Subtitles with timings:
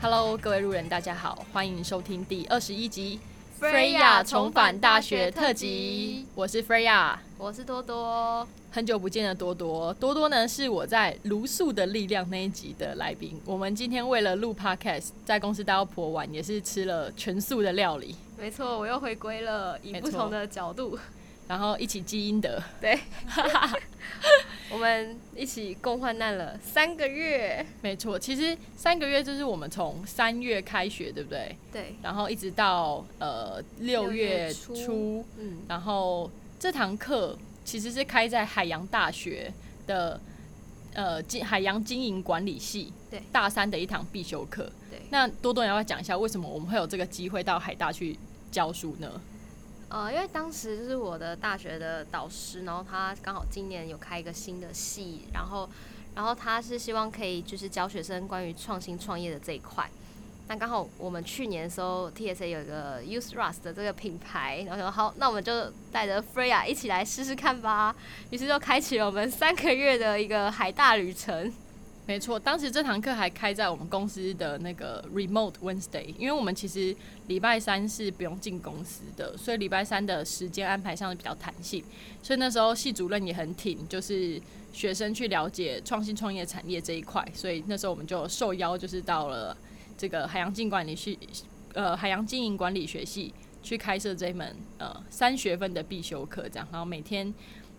[0.00, 3.18] Hello，各位路人，大家好，欢迎收听第二十一集
[3.64, 6.24] 《Freya 重返大学特辑》。
[6.34, 8.46] 我是 Freya，我是多多。
[8.70, 13.40] 很久不见的多多，多多呢是我在《卢素的力量》那一集的来宾。
[13.44, 18.14] 我们今天为了录 Podcast，在公司待到颇晚，也是吃了全素的料理。
[18.38, 20.98] 没错，我又回归了，以不同的角度，
[21.48, 22.62] 然后一起积阴德。
[22.80, 22.98] 对，
[24.70, 27.64] 我们一起共患难了三个月。
[27.82, 31.56] 没错，其实三个月就是我们从三月开学，对不对？
[31.72, 31.96] 对。
[32.02, 37.36] 然后一直到呃六月初，嗯，然后这堂课。
[37.66, 39.52] 其实是开在海洋大学
[39.88, 40.20] 的
[40.96, 44.72] 呃经海洋经营管理系对大三的一堂必修课。
[44.90, 48.18] 对，那多多要不要讲一下为什么我们会有这个机会到海大去
[48.50, 49.20] 教书呢？
[49.88, 55.68] 呃，因为当时就是我的大学的导师，然后他刚好今年有开一个新的系，然后
[56.14, 59.88] 然后他是希望可以就是教学生关于创新创业的这一块。
[60.48, 67.94] 那刚好我们去年的时候，TSA 有一个 Use Rust 的这个品牌，然后说好，那我们就带着 Freya 一起来试试看吧。
[68.30, 71.52] 于是就开启了我们三个月的一个海大旅程。
[72.06, 76.94] 没错，当时这堂课还开在我们公司的那个 Remote Wednesday，因为我们其实
[77.26, 81.82] 礼拜三是不用进公司的，所以礼拜三的时间安排上是比较弹性。
[82.22, 84.40] 所以那时候系主任也很挺，就是
[84.72, 89.56] 学生去了解创新创业产业这一块，所以那时候我们就受邀，就是到了。
[89.96, 91.18] 这个海洋经管理系，
[91.74, 97.32] 呃，海洋经营管理学系去开设这一门呃三学分的必修课，这样，然后每天，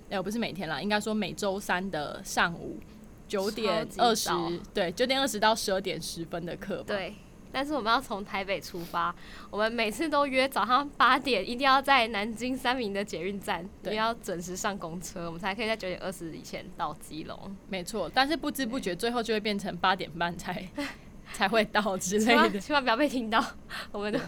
[0.10, 2.80] 呃，不是每天啦，应该说每周三的上午
[3.28, 4.30] 九点二十，
[4.74, 6.84] 对，九点二十到十二点十分的课。
[6.88, 7.16] 对，
[7.52, 9.16] 但是我们要从台北出发，
[9.50, 17.56] 我们每次都约早上八点，一定要在南京三明的捷运站，一定要准时上公车，我们才可以在九点二十以前到基隆。
[17.70, 20.68] 没错，但是不知不觉最后就会变成八点半才。
[21.34, 23.44] 才会到之类的，千万不要被听到。
[23.92, 24.20] 我们的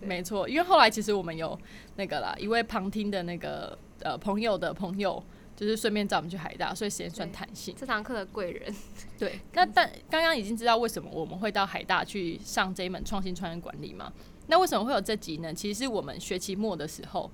[0.00, 1.58] 没错，因为后来其实我们有
[1.96, 5.22] 那个啦，一位旁听的那个呃朋友的朋友，
[5.56, 7.74] 就是顺便找我们去海大，所以时间算弹性。
[7.76, 8.74] 这堂课的贵人，
[9.18, 9.40] 对。
[9.54, 14.12] 那但刚刚已经知道为什么我们会到海大去上这一门创新创业管理嘛？
[14.48, 15.52] 那为什么会有这集呢？
[15.52, 17.30] 其实是我们学期末的时候，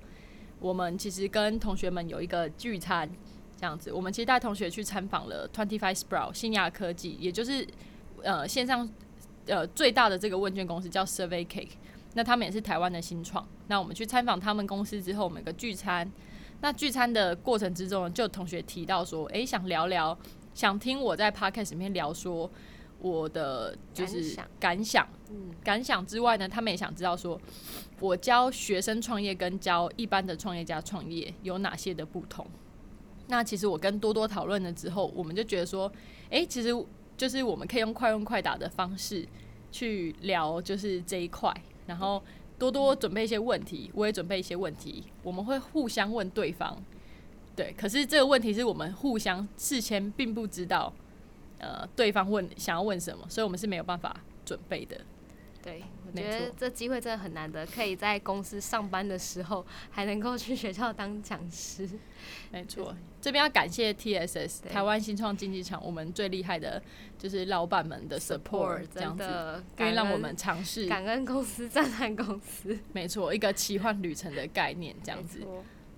[0.59, 3.07] 我们其实跟同学们有一个聚餐，
[3.59, 3.91] 这样子。
[3.91, 7.67] 我们其实带同学去参访了 Twenty Five Sprout 新亚科技，也就是
[8.23, 8.89] 呃线上。
[9.45, 11.71] 呃，最大的这个问卷公司叫 Survey Cake，
[12.13, 13.45] 那他们也是台湾的新创。
[13.67, 16.09] 那我们去参访他们公司之后，我们有个聚餐。
[16.61, 20.17] 那聚餐的过程之中，就同学提到说，哎，想聊聊，
[20.53, 22.49] 想听我在 Podcast 里面聊说
[22.99, 25.05] 我的就是感想。
[25.29, 27.37] 嗯，感想之外呢，他们也想知道说，
[27.99, 32.47] 我教学生创业跟教一般的创业家创业有哪些的不同。
[33.27, 35.91] 那其实我跟多多讨论了之后，我们就觉得说，
[36.29, 36.73] 哎，其实。
[37.15, 39.27] 就是我们可以用快问快答的方式
[39.71, 41.53] 去聊，就是这一块，
[41.87, 42.21] 然后
[42.57, 46.77] 多多准备一些问题，我也准备一些问题，我们会互相问对方。
[47.55, 50.91] 对，可是这个问题是我们互相事先并不知道，
[51.59, 54.99] 呃，对方问想要问什么，所以我们是没有办法准备的。
[55.61, 55.83] 对，
[56.21, 61.89] 觉得这机会真的很难得，可以在公司上班的时候还能够去学校当讲师。
[62.51, 66.81] 没错，这边要感谢 TSS 台湾新创竞技场，我们最厉害的
[67.17, 72.77] 就是老板们的 support，这样子，可以让我们尝试感恩公司，赞叹公司。
[72.91, 75.39] 没错，一个奇幻旅程的概念，这样子。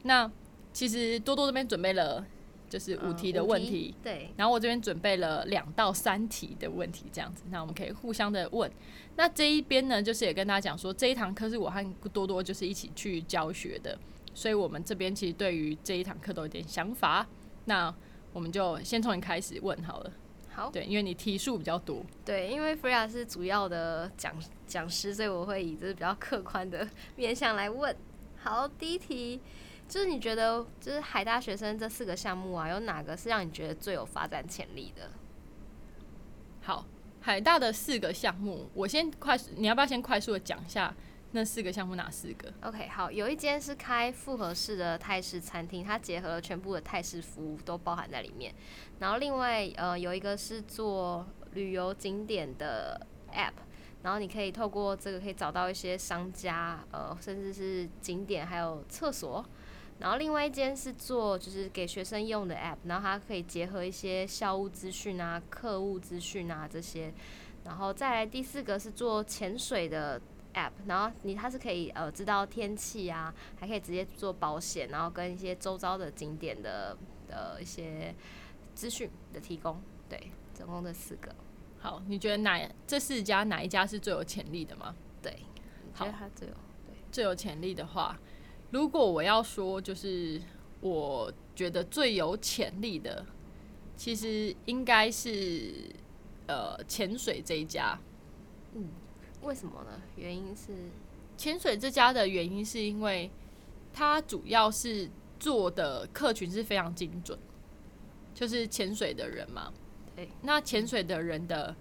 [0.03, 0.31] 那
[0.71, 2.25] 其实多多这边准备了。
[2.69, 4.29] 就是五题的问题，对。
[4.35, 8.71] 然后我这边准备了两到三题的问题，这样子，那我们可以互相的问。
[9.15, 13.97] 那这一边呢，就是也跟大家讲说，这一堂课是我和多多就是一起去教学的，
[14.33, 17.25] 所以我们这边其实对于这一堂课都有点想法。
[17.65, 17.93] 那
[18.33, 20.11] 我们就先从你开始问好了。
[20.51, 22.01] 好，对，因为你题数比较多。
[22.23, 24.33] 对，因为 Freya 是主要的讲
[24.65, 27.95] 讲师，所以我会以这是比较客观的 面向来问。
[28.37, 29.39] 好，第一题。
[29.87, 35.11] 就是你觉得，就是海大学生这四个项目啊，有哪个是让你觉得最有发展潜力的？
[36.63, 36.85] 好，
[37.21, 40.93] 海大的四个项目，我先快速，你要不要先快速的讲一下
[41.31, 48.53] 那四个项目哪四个？OK，好，有一间是开复合式的泰式餐厅，它结合了全部的泰式服务都包含在里面。
[48.97, 52.99] 然后另外呃有一个是做旅游景点的
[53.31, 53.53] App，
[54.01, 59.45] 然后你可以透过这个可以找到一些商家呃甚至是景点还有厕所。
[59.99, 67.13] 然后另外一间是做就是给学生用的 app，然后它可以结合一些校务资讯啊、课务资讯啊这些。
[67.63, 70.21] 然后再来第四个是做潜水的
[70.53, 76.95] app，然后你它是可以呃知道天气啊，还可以直接做保险，然后跟一些周遭的景点的
[77.29, 78.13] 呃一些
[78.75, 79.81] 资讯的提供。
[80.07, 81.33] 对，总共这四个。
[81.79, 84.95] 好，你觉得哪这四家哪一家是最有潜力的吗？
[85.21, 85.35] 对，
[85.85, 86.53] 你觉得它最有
[86.85, 88.19] 对最有潜力的话，
[88.75, 90.41] 如果我要说，就是
[90.81, 93.25] 我觉得最有潜力的，
[93.95, 95.73] 其实应该是
[96.45, 97.97] 呃潜水这一家。
[98.73, 98.89] 嗯，
[99.43, 100.01] 为什么呢？
[100.17, 100.73] 原因是
[101.37, 103.31] 潜水这家的原因是因为
[103.93, 107.39] 它主要是做的客群是非常精准，
[108.33, 109.71] 就是潜水的人嘛。
[110.17, 111.73] 对，那潜水的人的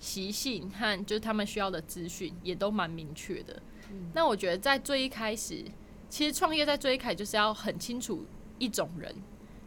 [0.00, 3.62] 习性和就是他们需要的资讯也都蛮明确的。
[4.14, 5.62] 那我觉得在最一开始，
[6.08, 8.24] 其实创业在最一开就是要很清楚
[8.58, 9.14] 一种人，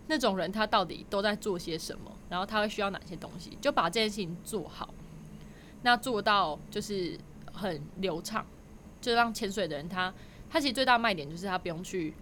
[0.08, 4.94] 那种人他到底都在做些什么，然后他会需要哪些东西，就把这件事情做好，
[5.84, 7.18] 那做到就是
[7.54, 8.46] 很流畅，
[9.00, 10.14] 就让潜水的人他
[10.50, 12.14] 他其实最大卖点就是他不用去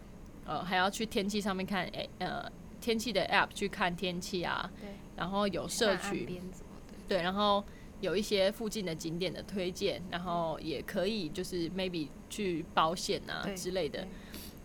[0.46, 2.52] 呃还要去天气上面看诶呃
[2.82, 6.94] 天气的 app 去看天气啊，对，然后有社看岸群边什么的。
[7.08, 7.64] 对，然后
[8.02, 14.08] 有一些附近的景点的推荐，然后也可以就是 maybe 去保险啊之类的。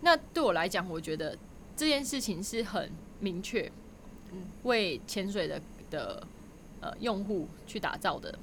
[0.01, 1.37] 那对我来讲，我觉得
[1.75, 2.89] 这件事情是很
[3.19, 3.71] 明确，
[4.31, 6.27] 嗯为潜水的的
[6.81, 8.37] 呃用户去打造的。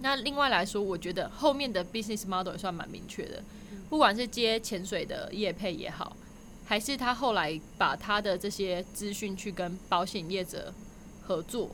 [0.00, 3.42] 那另外来说，我觉得后面的 business model 也算蛮明确的，
[3.88, 6.16] 不管是接潜水的业配也好，
[6.64, 10.74] 还是他后来把他的这些资讯去跟保险业者
[11.22, 11.70] 合作，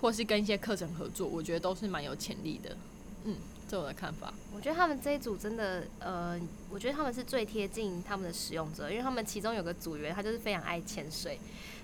[0.00, 2.76] 或是跟一些课程合作，我觉得都是蛮有潜力的。
[3.24, 3.36] 嗯，
[3.68, 4.32] 这我的看法。
[4.54, 11.38] 我觉得他们这一组真的，呃，我觉得他们是最贴近他们的使用者，因为他们其中有个组员，他就是非常爱潜水，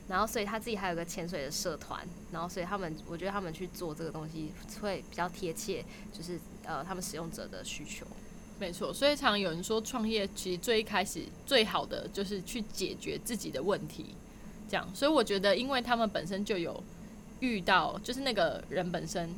[0.08, 8.06] 然后所以他自己还有个潜水的社团，然后所以他们，我觉得他们去做这个东西会比较贴切，就是呃他们使用者的需求。
[8.58, 14.06] 没错，所以常有人说创业其实最一开始最好的就是去解决自己的问题，
[14.66, 14.88] 这样。
[14.94, 16.82] 所以我觉得，因为他们本身就有
[17.40, 19.34] 遇到，就是那个人本身，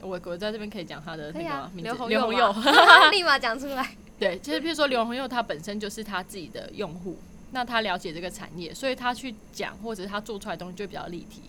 [0.00, 3.96] 我我在这边可以讲他的那个名字刘宏刘宏佑佑嘛， 立马讲出来。
[4.18, 7.18] 对，就是譬如说刘红佑他本身就是他自己的用户，
[7.50, 11.42] 那他了解这个产业，所以他去讲或者是他做出来的东西就比较立体，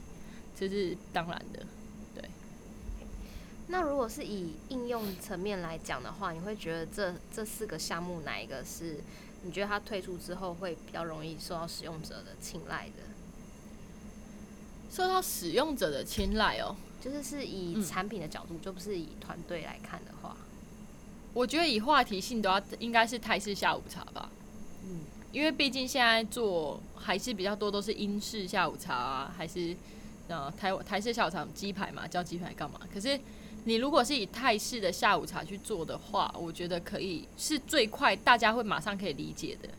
[0.57, 1.59] 这是当然的。
[2.15, 2.23] 对
[3.67, 8.99] 那如果是以应用层面来讲的话，你会觉得这这四个项目哪一个是
[9.43, 13.03] 你觉得它推出之后会比较容易受到使用者的青睐的？
[14.93, 20.37] 受到使用者的青睐哦，就是是以嗯产品的角度，就不是以团队来看的话，
[21.33, 24.29] 我觉得以话题性都要应该是泰式下午茶吧。
[24.85, 24.99] 嗯，
[25.31, 29.75] 因为毕竟现在做还是比较多都是英式下午茶啊，还是
[30.27, 32.79] 呃台台式下午茶鸡排嘛，叫鸡排干嘛？
[32.93, 33.19] 可是
[33.63, 39.69] 你如果是以泰式的下午茶去做的话，我觉得可以是最快，大家会马上可以理解的。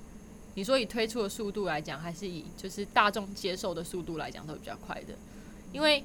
[0.55, 5.15] 你说以推出的速度来讲，还是以就是大众接受的速度来讲，都比较快的。
[5.73, 6.05] 因为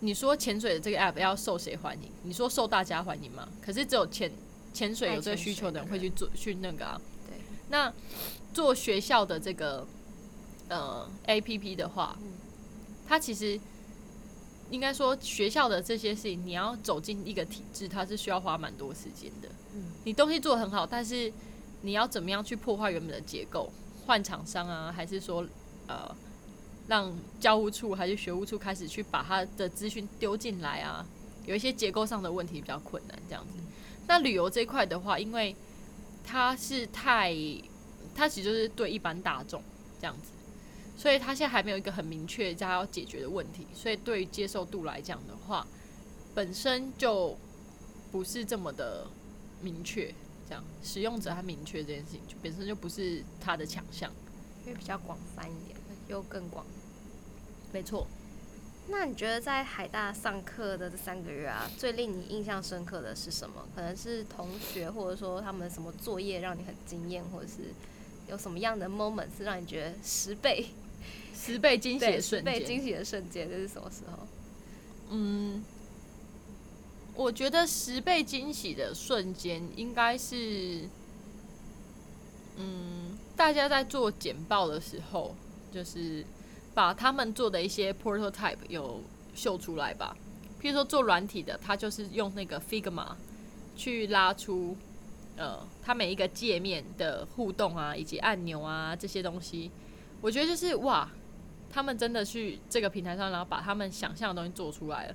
[0.00, 2.10] 你说潜水的这个 app 要受谁欢迎？
[2.24, 3.48] 你说受大家欢迎吗？
[3.64, 4.30] 可是只有潜
[4.74, 7.00] 潜水有这个需求的人会去做去那个啊。
[7.28, 7.36] 对。
[7.68, 7.92] 那
[8.52, 9.86] 做学校的这个
[10.68, 12.32] 呃 A P P 的话，嗯
[13.06, 13.60] 它其实
[14.70, 19.48] 应该说学校的这些事情，你要走进一个体制，它是需要花蛮多时间的。
[19.74, 21.32] 嗯你东西做得很好，但是
[21.82, 23.70] 你要怎么样去破坏原本的结构？
[24.06, 25.46] 换厂商啊，还是说
[25.86, 26.12] 呃
[26.88, 31.06] 让教务处还是学务处开始去把他的资讯丢进来啊？
[31.46, 33.58] 有一些结构上的问题比较困难，这样子。
[34.08, 35.54] 那旅游这一块的话，因为
[36.24, 37.34] 它是太，
[38.14, 39.62] 它其实就是对一般大众
[40.00, 40.32] 这样子，
[40.96, 45.66] 所以它现在还没有一个很明确它要解决的问题，所以对于接受度来讲的话，
[46.34, 47.36] 本身就
[48.10, 49.06] 不是这么的
[49.60, 50.12] 明确。
[50.48, 54.10] 这样，使用者他明确这件事情，就本身就不是他的强项。
[54.64, 56.64] 因为比较广泛一点，又更广。
[57.72, 58.06] 没错，
[58.88, 63.66] 那你觉得在海大上课的这三个月啊，最令你印象深刻的是什么？
[63.74, 67.72] 可能是同学，或者说他们什么作业让你很惊艳，或者是
[68.28, 70.66] 有什么样的 moment 是让你觉得十倍
[71.34, 72.54] 十倍惊喜的瞬间。
[72.54, 74.26] 十倍惊喜的瞬间，这是什么时候？
[75.10, 75.64] 嗯，
[77.14, 80.88] 我觉得十倍惊喜的瞬间应该是，
[82.56, 85.34] 嗯，大家在做简报的时候，
[85.70, 86.24] 就是
[86.74, 89.02] 把他们做的一些 prototype 有
[89.34, 90.16] 秀出来吧。
[90.60, 93.14] 譬如说做软体的，他就是用那个 Figma
[93.76, 94.76] 去拉出，
[95.36, 99.70] 呃，他每一个界面的互动啊，以及按钮啊这些东西，
[100.22, 101.10] 我觉得就是哇，
[101.70, 105.14] 他们真的去这个平台上，然后把他们想象的东西做出来了。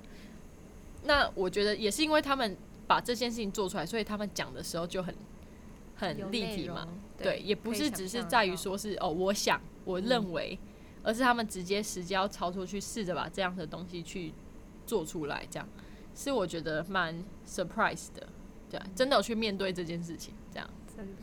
[1.08, 2.54] 那我觉得也是因为他们
[2.86, 5.12] 把这件事情做出来，所以他们讲的时候就很
[5.96, 6.86] 很立体嘛。
[7.16, 10.56] 对，也不是只是在于说是哦，我想，我认为，
[11.02, 14.34] 而是他们直接实际要操作去，试着把这样的东西去
[14.86, 15.66] 做出来，这样
[16.14, 18.28] 是我觉得蛮 surprise 的，
[18.70, 21.22] 对，真的有去面对这件事情，这样，真的。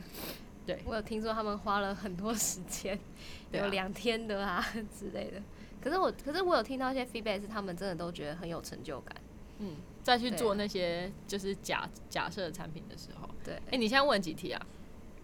[0.65, 2.99] 对我有听说他们花了很多时间，
[3.53, 4.65] 有两天的啊
[4.99, 5.39] 之类的。
[5.79, 9.15] 可是我，可是我有听到一些 feedback 是他们真的都觉得很有成就感。
[9.59, 14.65] 嗯，再去做那些就是假假设产品的时候，对，哎、你现在问几题啊？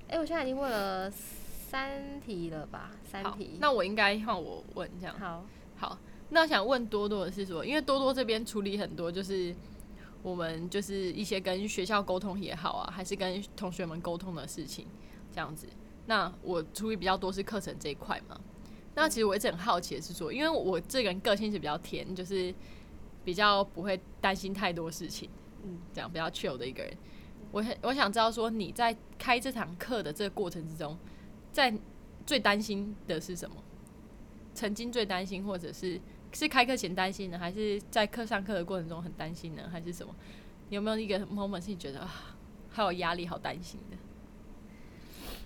[0.08, 2.92] 哎、我现在已经问了三题了吧？
[3.10, 5.18] 三题。，那我应该换我问这样。
[5.20, 5.46] 好，
[5.78, 5.98] 好，
[6.30, 9.56] 那我想问多多的是说，因为多多这边处理很多，就是
[10.22, 14.86] 我们就是一些跟学校沟通也好啊，还是跟同学们沟通的事情
[15.34, 15.68] 这样子。
[16.08, 18.40] 那我处理比较多是课程这一块嘛。
[18.94, 22.54] 那其实我一直很好奇的是说，因为我这个人个性是比较甜，就是
[23.24, 25.30] 比较不会担心太多事情，
[25.64, 26.96] 嗯，这样比较 chill 的一个人。
[27.52, 30.98] 我很我想知道说你在开这堂课的这个过程之中，
[31.52, 31.74] 在
[32.26, 33.56] 最担心的是什么？
[34.54, 36.00] 曾经最担心，或者是
[36.34, 40.16] 是开课前担心呢，还是在课上课的过程中很担心呢，还是什么？
[40.70, 42.38] 你有没有一个 moment 是你觉得啊，
[42.70, 43.98] 好有压力、好担心的？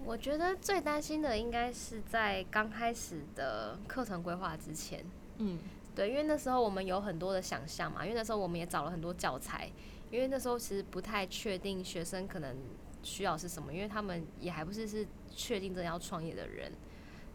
[0.03, 5.03] 我觉得最担心的应该是在刚开始的课程规划之前。
[5.37, 5.57] 嗯
[5.95, 9.71] 对，因为那时候我们有很多的想象嘛，因为那时候我们也找了很多教材，
[10.11, 12.55] 因为那时候其实不太确定学生可能
[13.01, 16.71] 需要是什么，因为他们也还不是是确定真的要创业的人，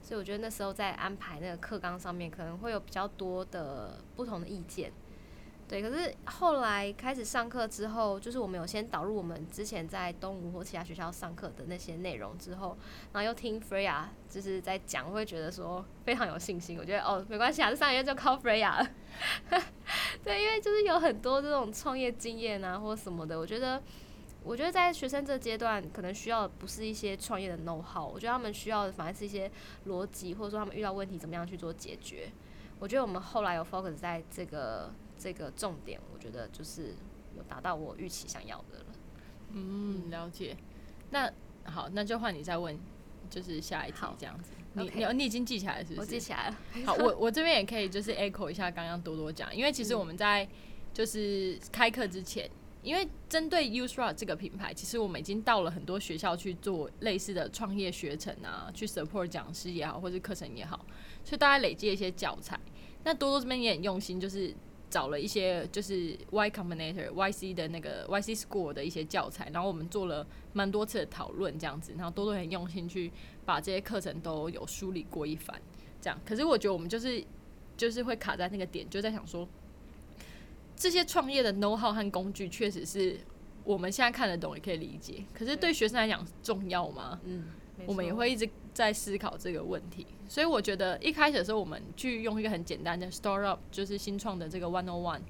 [0.03, 4.93] 所以我觉得那时候在安排那个课纲上面可能会有比较多的不同的意见。
[5.71, 12.77] 对，可是后来开始上课之后，就是我们有先导入我们之前在东吴或其他学校上课的那些内容之后，
[13.13, 16.77] 然后又听 Freya 就是在讲，会觉得说非常有信心。
[16.77, 18.91] 我觉得哦，没关系啊，这上一页就靠 Freya 了。
[20.25, 23.81] 对，因为就是有很多这种创业经验啊，或什么的，我觉得，
[24.43, 29.49] 我觉得在学生这阶段，可能需要不是一些创业的 know how，我觉得他们需要的反而是一些
[29.87, 32.29] 逻辑，或者说他们遇到问题怎么样去做解决。
[32.81, 36.95] 我觉得我们后来有 focus 在这个这个重点，我觉得就是
[37.37, 38.85] 有达到我预期想要的了。
[39.51, 40.57] 嗯，了解。
[41.11, 41.31] 那
[41.65, 42.79] 好，那就换你再问，
[43.29, 44.53] 就是下一题这样子。
[44.73, 46.01] 你你你已经记起来了是不是？
[46.01, 46.57] 我记起来了。
[46.87, 50.49] 好，我我这边也可以就是 echo 一下刚刚多多讲，因为其实我们在
[50.95, 52.49] 就是开课之前，
[52.83, 60.87] 因为针对 Usra 这个品牌，其实我们已经到了很多学校去做类似的创业学程啊，去 support 讲师也好，或是课程也好，
[61.25, 62.59] 所以大家累积一些教材。
[63.03, 64.55] 那多多这边也很用心，就是
[64.91, 73.11] 找了一些就是 Y Combinator YC 的那个 YC School 的一些教材，然后我们做了蛮多次的讨论这样子，然后多多很用心去
[73.47, 75.59] 把这些课程都有梳理过一番。
[76.03, 76.19] 这样。
[76.27, 77.25] 可是我觉得我们就是
[77.77, 79.49] 就是会卡在那个点，就在想说，
[80.75, 83.21] 这些创业的 know how 和工具确实是
[83.63, 85.25] 我们现在看得懂，也可以理解。
[85.33, 87.21] 可是对学生来讲重要吗？
[87.25, 87.45] 嗯，
[87.87, 90.07] 我们也错会一直在思考这个问题。
[90.29, 95.21] 所以我觉得一开始的时候，我们去用一个很简单的 store up，就是新创的这个 One on One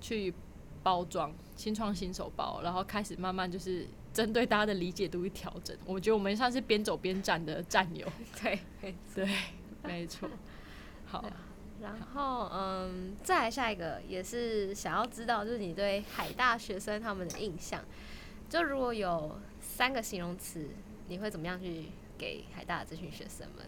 [0.00, 0.34] 去
[0.82, 5.76] 包装新创新手包，然后开始慢慢就是针对大家的理解度去调整。
[5.86, 8.06] 我觉得我们算是边走边站的战友。
[8.42, 9.28] 对，没 对，
[9.84, 10.28] 没错。
[11.06, 11.24] 好，
[11.80, 17.82] 然后，嗯，再来下一个也是想要知道，就是你对海大学生他们的印象。
[18.48, 20.68] 就如果有三个形容词，
[21.12, 21.84] 你会怎么样去
[22.16, 23.66] 给海大的这群学生们？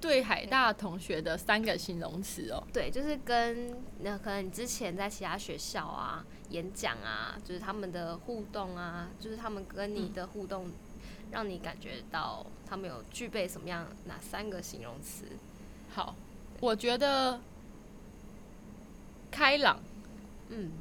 [0.00, 10.70] 对海大同学的三个形容词哦，对，就是跟那可能你之前在其他学校啊演讲啊，就是他们的互动啊，就是他们跟你的互动，
[11.30, 15.24] 让你感觉到他们有具备什么样哪三个形容词？
[15.92, 16.14] 好，
[16.60, 17.40] 我觉得
[19.30, 19.80] 开朗，
[20.50, 20.72] 嗯，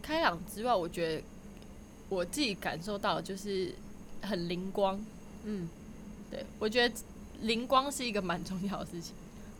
[0.00, 1.24] 开朗之外，我觉得
[2.08, 3.74] 我自己感受到就是
[4.22, 5.00] 很灵光。
[5.44, 5.68] 嗯，
[6.30, 6.94] 对我觉得
[7.42, 9.14] 灵光是一个蛮重要的事情。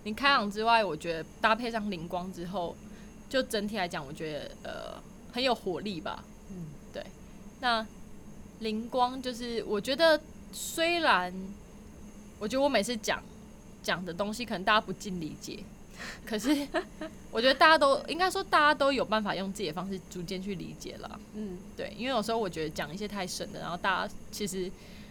[0.04, 2.76] 你开朗之外，我觉得搭配上灵光之后，
[3.28, 6.24] 就整体来讲，我觉得呃很有活力吧。
[6.50, 7.04] 嗯，对。
[7.60, 7.86] 那
[8.60, 10.20] 灵光就是我觉得
[10.52, 11.32] 虽然
[12.38, 13.22] 我觉得我每次讲
[13.82, 15.58] 讲的东西可能大家不尽理解，
[16.26, 16.54] 可是
[17.30, 21.20] 我觉得大家都应该说大家都有办法用自己的方式逐渐去理解了。
[21.34, 24.70] 嗯，对，因为有时候我觉得讲一些太深的，然后大家其实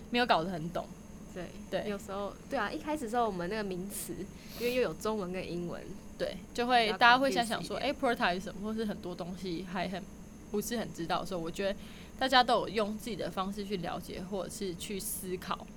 [0.09, 0.85] 没有搞得很懂。
[1.33, 4.15] 对对有时候对啊，一开始时候我们那个名词，
[4.57, 5.81] 因为又有中文跟英文，
[6.17, 10.01] 对，就会大家会想想说，哎、p o r t a 是什么，或是很多东西还很
[10.49, 11.77] 不是很知道的时候，我觉得
[12.17, 15.67] 大家都有用自己的方式去了解，或者是去思考，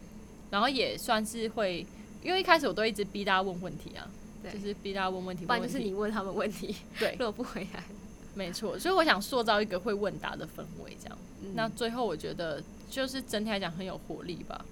[0.50, 1.84] 然后也算是会，
[2.22, 7.82] 因为一开始我都一直逼大家问问题啊，对就是逼大家问问题，不然就是你问他们问题， 对如果不回答，
[8.34, 11.18] 没错，所以我想塑造一个会问答的氛围，这样。
[11.42, 14.64] 嗯那最后我觉得就是整体来讲很有活力吧，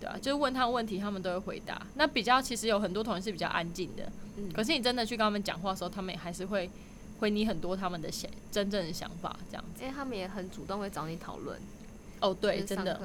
[0.00, 1.86] 对啊，就是问他们问题，他们都会回答。
[1.96, 6.70] 那比较其实有很多同学是比较安静的，嗯可是你真的去跟他们讲话的时候，他们也还是会
[7.18, 9.82] 回你很多他们的想真正的想法，这样子。
[9.82, 11.58] 因为他们也很主动会找你讨论，
[12.20, 13.00] 哦，对，真的。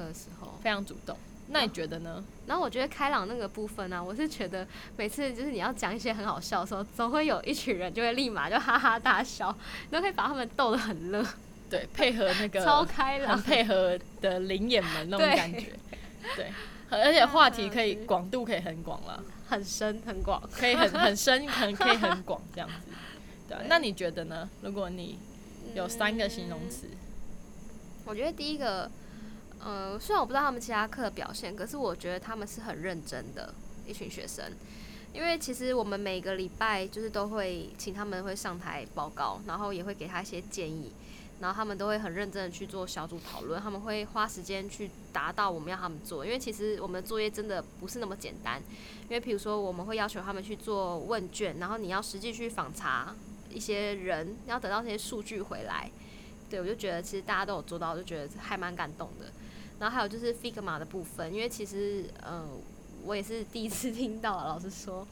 [0.62, 1.16] 非常主动。
[1.52, 2.22] 那你觉得呢？
[2.46, 4.66] 然后我觉得开朗那个部分呢、啊我是觉得
[4.96, 9.56] 每次就是你要讲一些很好笑的时候，总会有一群人就会立马就哈哈大笑，
[9.88, 11.24] 你都可以把他们逗得很乐，
[11.70, 13.40] 对，配合那个超开朗。
[13.40, 15.72] 配合的灵眼们那种感觉，
[16.36, 16.50] 对，
[16.90, 22.92] 而且话题可以广度可以很广了，很深很广，可以很很深，很可以很广这样子。
[23.48, 24.48] 对，那你觉得呢？
[24.62, 25.18] 如果你
[25.74, 26.86] 有三个形容词，
[28.04, 28.90] 我觉得第一个，
[29.62, 33.54] 呃，虽然我不知道他们其他课的表现，可是我觉得他们是很认真的
[33.86, 34.52] 一群学生。
[35.12, 40.92] 因为其实我们每个礼拜就是都会请他们会上台报告，然后也会给他一些建议，
[41.40, 46.24] 然后他们都会很认真的去做小组讨论，他们会花时间去达到我们要他们做。
[46.24, 48.62] 因为其实我们的作业真的不是那么简单，
[49.04, 53.12] 因为比如说我们会要求他们去做问卷，然后你要实际去访查
[53.50, 55.90] 一些人，要得到这些数据回来。
[56.48, 59.26] 对，我就觉得其实大家都有做到，就觉得还蛮感动的。
[59.80, 62.48] 然后还有就是 Figma 的部分，因为其实嗯、呃
[63.02, 65.06] 我也是第一次 听到，老师说，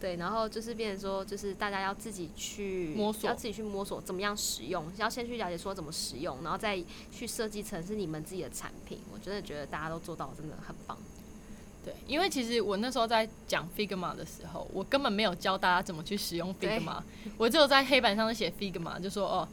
[0.00, 6.76] 对，然后就是变成说，就是大家要自己去摸索要自己去摸索怎么样使用，要先去了解说怎么使用，然后再
[7.12, 8.98] 去设计成是你们自己的产品。
[9.12, 10.98] 我真的觉得大家都做到，真的很棒。
[11.84, 17.00] 对，因为其实我那时候在讲 Figma 的时候，我根本没有教大家怎么去使用 Figma，
[17.36, 19.48] 我只有在黑板上写 Figma，就说哦，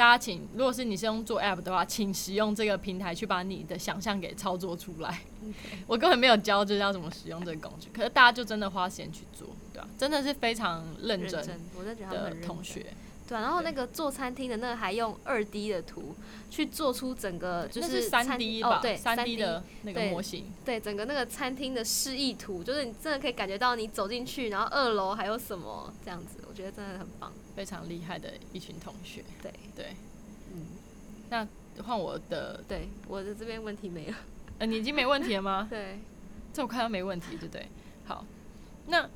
[0.00, 5.20] 大家请，如果是你是用做 App 的话，请使用这个平台去把你的想象给操作出来。
[5.86, 11.40] 我根本没有教就是要怎么使用这个工具，可是大家就真的花时间去做，对吧、真的是非常认真
[11.76, 12.40] 我真的觉得他们。
[12.40, 12.86] 同学，
[13.28, 16.14] 对啊，然后那个做餐厅的那个还用二 D 的图
[16.48, 18.78] 去做出整个就是三 D 吧？
[18.78, 27.30] 哦对，三 D 的那个模型，对整个那个餐厅的示意图，就是你真的可以感觉到你走进去，然后二楼还有什么这样子，我觉得真的很棒。
[27.60, 29.22] 非常厉害的一群同学。
[29.42, 29.94] 对对，
[30.50, 30.64] 嗯，
[31.28, 31.46] 那
[31.84, 34.16] 换我的，对，我的这边问题没了。
[34.58, 35.66] 呃，你已经没问题了吗？
[35.68, 35.98] 对，
[36.54, 37.68] 这我看到没问题，对不对？
[38.06, 38.24] 好，
[38.86, 39.06] 那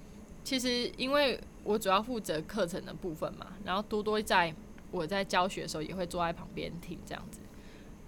[0.44, 4.54] 其实因为我主要负责课程的部分嘛，然后多多在
[4.90, 7.40] 我在教学的时候也会坐在旁边听这样子，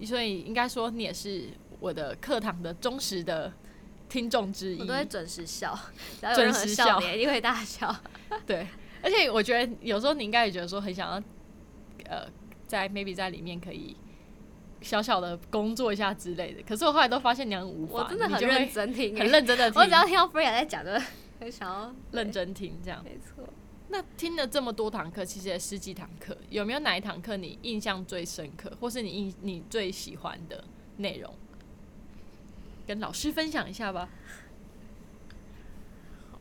[0.05, 1.49] 所以应该说你也是
[1.81, 3.51] 我的课堂的忠实的
[4.11, 4.93] 听众之一我都。
[4.93, 5.75] 会准时笑，
[6.21, 7.97] 只要有准任何笑点一定会大笑。
[8.47, 8.67] 对，
[9.07, 11.23] 而且我觉得有时候你应该也觉得说很想要，
[12.11, 12.29] 呃，
[12.67, 13.97] 在 maybe 在里面可以
[14.81, 21.01] 小小的工作一下之类的，可是我后来都发现你很无法，我真的很认真听、很欸，认真的听，我只要听到 Freya 在讲，的
[21.39, 22.33] 很想要 认。
[22.33, 23.01] 真听这样。
[23.05, 23.49] 没错，
[23.91, 30.65] 那听了这么多堂课，其实也十几堂课，有没有哪一堂课你印象最深刻，或是你印你最喜欢的
[30.97, 31.33] 内容？
[32.89, 34.09] 跟老师分享一下吧。
[36.33, 36.39] 好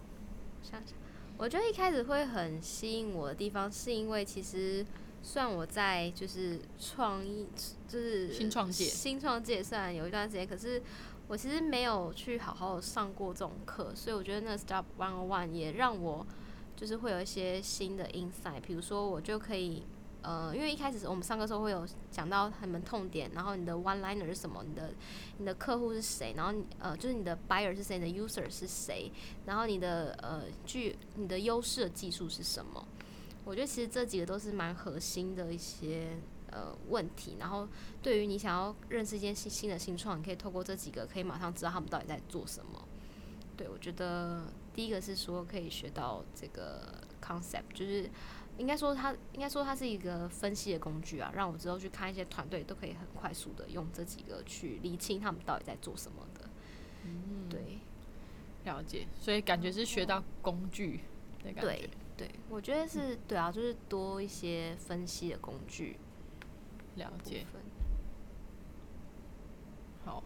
[0.64, 0.96] 想想，
[1.38, 4.86] 我觉得一开始会很吸引我的地方，是因为其实
[5.22, 7.48] 虽然我在就是创意，
[7.88, 10.82] 就是新创界新创界虽然有一段时间，可是
[11.28, 16.26] 我其实没有去好好上过这种课，所以我觉得那 Stop One on One 也让我
[16.76, 19.84] 就是会有一些新的 insight，比如说我就可以。
[20.26, 24.92] 呃，因为一开始我们上课时候会有讲到他们痛点，然后你的 one liner 是什么，你的
[25.38, 29.12] 你的客户是谁，然后你呃就是你的 buyer 是谁，你的 user 是谁，
[29.46, 32.84] 然后你的呃具你的优势的技术是什么？
[33.44, 36.18] 我觉得其实这几个都是蛮核心的一些
[36.50, 37.38] 呃问题。
[37.40, 37.68] 然后
[38.02, 42.84] 对于你想要认识一间新新的新创，你可以透过这几个，可以马上知道他们到底在做什么。
[43.56, 44.42] 对我觉得
[44.74, 48.10] 第一个是说可以学到这个 concept，就是
[48.58, 56.50] 应该说它应该说它是一个分析的工具啊，让我之后去看一些团队都可以很快速的用这几个去厘清他们到底在做什么的。
[57.04, 57.80] 嗯，对。
[58.66, 61.02] 了解，所以感觉是学到工具
[61.44, 61.90] 的感觉对。
[62.18, 65.98] 对，我觉得是对啊，就是多一些分析的工具
[66.96, 67.46] 了解，
[70.06, 70.24] 好。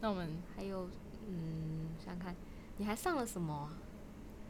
[0.00, 0.88] 那我们，还有
[1.28, 2.34] 嗯，想想看，
[2.78, 3.72] 你还上了什么啊、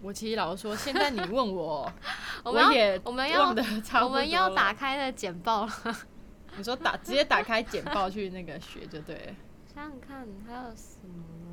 [0.01, 1.93] 我其实老实说，现在你问我，
[2.45, 5.73] 我们要也我们要忘得差不多我们要打开的简报了，
[6.57, 9.35] 你说打直接打开简报去那个学就对了。
[9.75, 11.51] 想想看还有什么呢？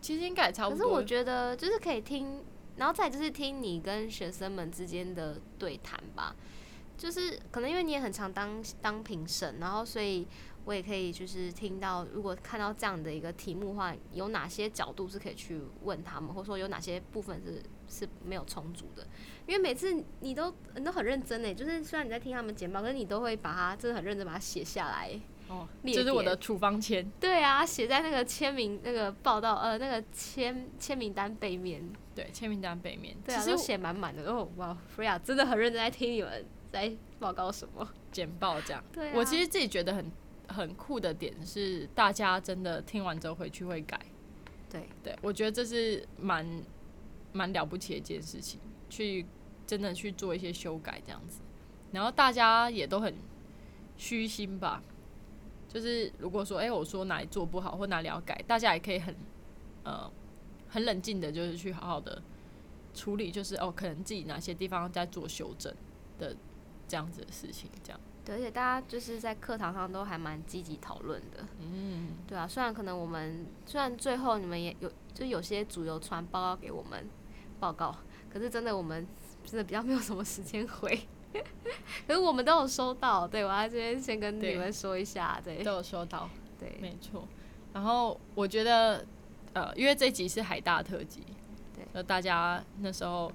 [0.00, 0.78] 其实应该也差不多。
[0.78, 2.44] 可是我觉得就是可以听，
[2.76, 6.36] 然后再就是听你跟学生们之间的对谈吧。
[6.96, 10.26] 就是可能因为你也很常当当评审，然后所以
[10.64, 19.06] 我也可以就是听到，如果看到这样的一个题目的话，有哪些角度是可以去问他们，或者说有哪些部分是是没有充足的。
[19.46, 25.20] 因为每次你都你都很认真诶，就是虽然你在听他们简报，可是你都会把它真的很认真把它写下来。
[25.48, 27.06] 哦，这是我的处方签。
[27.20, 31.86] 对啊，写在那个签名那个报道呃那个签签名单背面。
[32.14, 33.14] 对，签名单背面。
[33.22, 34.24] 对啊，都写满满的。
[34.32, 38.82] 哦，哇，Freya 真的很认真在听你们在报告什么简报这样。
[38.90, 40.10] 对，我其实自己觉得很。
[40.48, 44.00] 很酷的点是，大家真的听完之后回去会改。
[44.70, 46.46] 对对，我觉得这是蛮
[47.32, 49.24] 蛮了不起的一件事情，去
[49.66, 51.40] 真的去做一些修改这样子。
[51.92, 53.14] 然后大家也都很
[53.96, 54.82] 虚心吧，
[55.68, 59.14] 就是如果说哎我说哪里做不好或哪里要改，大家也可以很
[59.84, 60.10] 呃
[60.68, 62.20] 很冷静的，就是去好好的
[62.92, 65.72] 处理，就是哦可能自己哪些地方在做修正
[66.18, 66.36] 的
[66.88, 68.00] 这样子的事情，这样。
[68.24, 71.46] 对，而且大家就是在课堂上都还蛮积极讨论的。
[71.60, 77.06] 嗯，对啊，虽然可能我们虽然最后你们也有，就有些组有传报告给我们
[77.60, 77.94] 报告，
[78.32, 79.06] 可是真的我们
[79.44, 80.98] 真的比较没有什么时间回。
[82.06, 87.26] 可是我们都有收到，对我在这边先跟你们说一下，对，都有收到，对，没错。
[87.72, 89.04] 然后我觉得，
[89.52, 91.24] 呃，因为这集是海大特辑，
[91.74, 93.30] 对，就大家那时候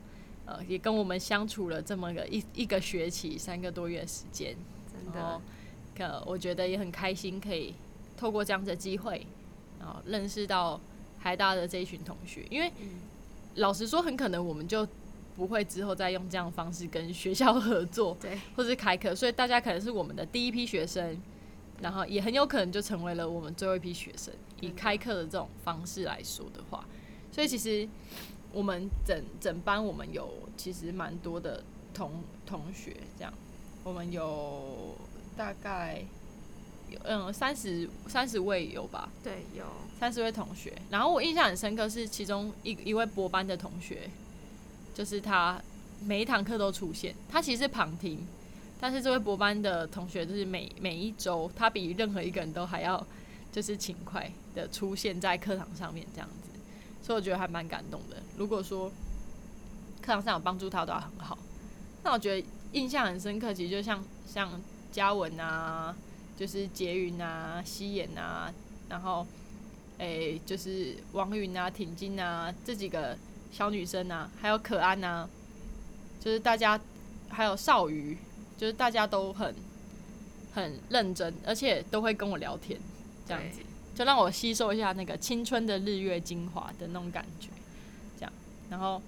[0.46, 4.56] 呃也跟我们相处了这么个一一个学期三个多月时间。
[5.14, 5.42] 然后，
[5.98, 7.74] 呃，我觉得也很开心，可以
[8.18, 9.26] 透过这样的机会，
[9.80, 10.80] 然后认识到
[11.20, 12.46] 海大的这一群同学。
[12.50, 12.72] 因为
[13.56, 14.88] 老实说，很可能我们就
[15.36, 19.16] 不会之后再用这样的方式跟学校合作，对，或是开课。
[19.16, 21.22] 所以大家可能是我们的第一批学生，
[21.82, 24.34] 然后也很有可能就成为了我们最后一批学生。
[24.62, 26.86] 以开课的这种方式来说的话，
[27.32, 27.88] 所以其实
[28.52, 32.12] 我们整整班我们有其实蛮多的同
[32.46, 33.34] 同学这样。
[33.84, 34.96] 我们有
[35.38, 36.04] 大概
[36.90, 39.10] 有嗯三十三十位有吧？
[39.24, 39.64] 对，有
[40.00, 40.80] 三十位同学。
[40.90, 44.10] 然后我印象很深刻是其中一一位博班的同学，
[44.94, 45.60] 就是他
[46.04, 47.16] 每一堂课都出现。
[47.30, 48.28] 他其实是旁听，
[48.80, 53.04] 但是这位博班的同学就是每每一周他比任何一个人都还要
[53.52, 56.60] 就是勤快的出现在课堂上面这样子，
[57.02, 58.18] 所以我觉得还蛮感动的。
[58.38, 58.90] 如果说
[60.02, 61.38] 课堂上有帮助他的话，很好。
[62.04, 62.48] 那我觉得。
[62.72, 65.96] 印象很深刻，其实就像像嘉文啊，
[66.38, 68.54] 就是杰云啊、西妍啊，
[68.90, 69.26] 然后
[69.98, 73.18] 诶，就是王云啊、挺进啊这几个
[73.52, 75.28] 小女生啊，还有可安啊，
[76.20, 76.80] 就是大家
[77.30, 78.18] 还有少瑜，
[78.58, 79.56] 就是大家都很
[80.54, 82.80] 很认真，而且都会跟我聊天，
[83.28, 83.62] 这样子。
[83.96, 87.50] 就让我吸收一下那个青春的日月精华的那种感觉，
[88.18, 88.32] 这样，
[88.70, 89.02] 然后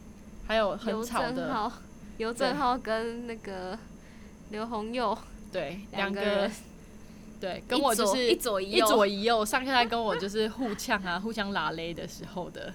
[0.45, 1.71] 还有很吵的。
[2.22, 3.76] 刘正浩跟那个
[4.52, 5.18] 刘洪佑，
[5.52, 6.52] 对，两个人，
[7.40, 12.72] 对，跟我就是一左一左一右，上课在跟我就是互呛啊， 互相拉勒的时候的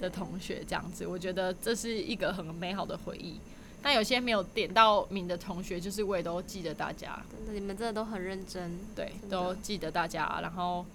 [0.00, 3.38] 的同学这样子，我觉得这是一个很美好的回忆。
[3.82, 10.38] 那有些没有点到名的同学，就是我也都记得大家，真的，你们真的都很认真，对，都记得大家。
[10.40, 10.86] 然后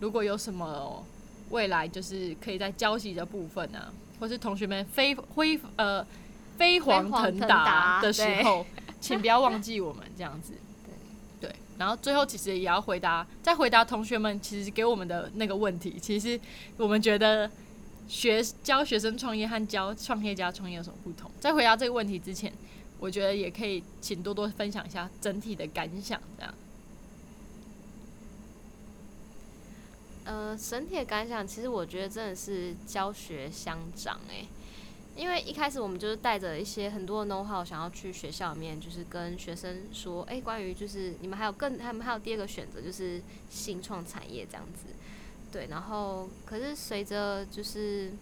[0.00, 1.04] 如果有什么
[1.50, 6.02] 未来就是可以在交集的部分呢，或是同学们非挥呃。
[6.60, 8.66] 飞黄腾达的时候，
[9.00, 10.52] 请不要忘记我们这样子。
[11.40, 15.98] 对对，然后最后其实也要回答，在回答同学们其实给我们的那个问题。
[15.98, 16.38] 其实
[16.76, 17.50] 我们觉得
[18.06, 21.30] 学教学生创业和教创业家创业有什么不同？
[21.40, 22.52] 在回答这个问题之前，
[22.98, 26.54] 我觉得也可以请多多分享一下整体的感想，这样。
[30.24, 34.44] 呃，整体的感想，其实我觉得真的是教学相长哎。
[35.20, 44.86] 因为一开始我们就是带着一些很多的 know how，想要去学校里面，就是跟学生说，哎，关于就是你们还有更，他们还有第二个选择，就是新创产业这样子，
[45.52, 45.66] 对。
[45.66, 48.12] 然后，可是随着就是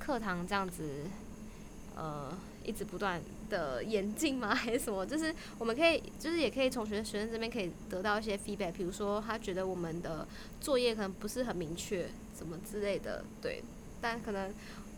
[0.00, 1.04] 课堂这样子，
[1.94, 4.50] 呃，一直不断的演进吗？
[4.52, 5.06] 还是什么？
[5.06, 10.26] 就是我们可以，就是也可以从学学生这边可以得到一些 feedback，比如说他觉得我们的
[10.60, 13.62] 作业可能不是很明确，什么之类的，对。
[14.00, 14.52] 但可能。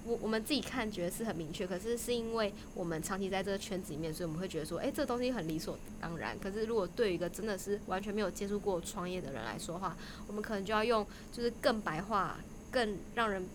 [0.07, 6.39] 我我们自己看觉得是很明确，可是是因为我们长期在这个圈子里面，所以我们会觉得说，哎，这个东西很理所当然。
[6.39, 12.39] 可是如果对于一个真的是完全没有接触过创业的人来说的话，我们可能就要用就是更白话、
[12.71, 13.47] 更让人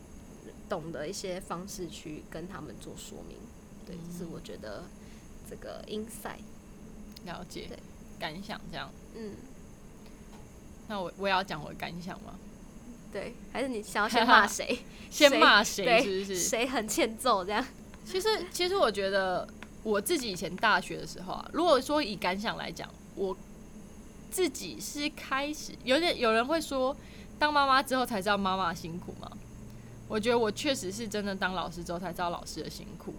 [0.68, 3.38] 懂的一些方式去跟他们做说明。
[3.86, 4.84] 对，这是我觉得
[5.50, 6.42] 这个 insight
[7.26, 7.78] 了解对
[8.20, 8.92] 感想这样。
[9.16, 9.34] 嗯，
[10.88, 12.40] 那我我也要讲我的感想吗？
[13.12, 14.80] 对，还是你想要先骂谁？
[15.10, 16.04] 先骂谁？
[16.04, 16.36] 是不是？
[16.36, 17.44] 谁很欠揍？
[17.44, 17.66] 这样？
[18.06, 19.48] 其实，其实我觉得
[19.82, 23.36] 我自己以前大学的时候啊，如果说以感想来讲，我
[24.30, 26.96] 自己是开始有点有人会说，
[27.40, 29.32] 当妈妈之后才知道妈妈辛苦吗？
[30.08, 33.16] 我觉得我确实是真的当老师之后才知道老师的辛苦，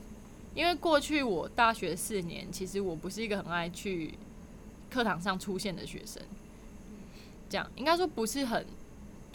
[0.54, 4.14] 因为过去我大学四年，其实我不是一个很爱去
[4.88, 6.22] 课堂上出现的学生，
[7.48, 8.64] 这样应该说不是很。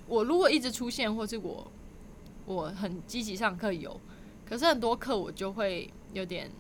[0.08, 1.72] 我如果一直出现，或是我
[2.46, 4.00] 我很积极上课有，
[4.48, 6.52] 可是很多课我就会有点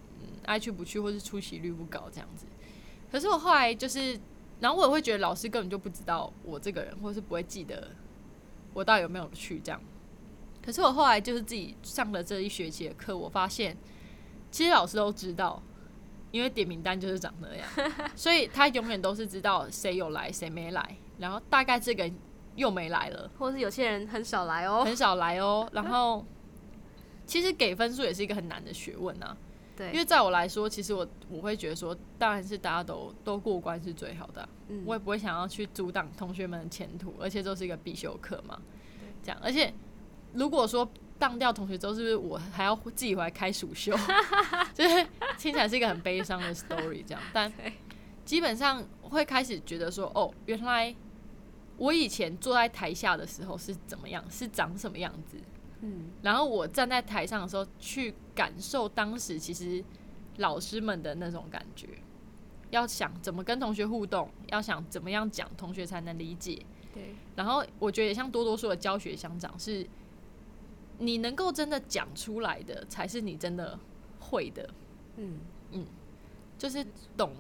[0.45, 2.47] 爱去不去，或是出席率不高这样子。
[3.12, 4.19] 可是我后来就是，
[4.60, 7.89] 然后我也会觉得老师根本就不知道我这个人，或是不会记得
[8.73, 9.79] 我到底有没有去这样。
[10.63, 13.77] 可是我后来就是自己上了这一学期的课，我发现
[14.49, 15.62] 其实老师都知道，
[16.31, 17.69] 因为点名单就是长那样，
[18.15, 22.12] 所以他永远都是知道谁有来谁没来，然后大概这个。
[22.55, 25.67] 又没来了，或者是有些人很少来哦，很少来哦。
[25.73, 26.25] 然后，
[27.25, 29.35] 其实给分数也是一个很难的学问啊。
[29.75, 34.47] 对，因为在我来说，其实我我会觉得说，当然是大家都都过关是最好的。
[34.69, 38.57] 嗯，我也不会想要去阻挡同学们的前途，而且这是一个必修课嘛。
[39.21, 39.73] 这样，而且
[40.33, 40.89] 如果说
[41.19, 43.93] 当掉同学之后，是不是我还要自己回来开暑修？
[44.73, 45.05] 就是
[45.37, 47.03] 听起来是一个很悲伤的 story。
[47.05, 47.51] 这样，但
[48.23, 50.95] 基本上会开始觉得说，哦，原来。
[51.77, 54.23] 我以前坐在台下的时候是怎么样？
[54.29, 55.38] 是长什么样子？
[55.81, 59.83] 嗯，然后我站在台上的时候，去感受当时其实
[60.38, 61.89] 老师们的那种感觉。
[62.71, 66.65] 要想怎么跟同学互动，要想怎么样讲，同学才能理解。
[66.93, 67.15] 对。
[67.35, 69.85] 然后我觉得也像多多说的教学相长，是
[70.97, 73.77] 你能够真的讲出来的，才是你真的
[74.19, 74.69] 会的。
[75.17, 75.39] 嗯
[75.71, 75.85] 嗯，
[76.57, 76.85] 就是
[77.15, 77.31] 懂。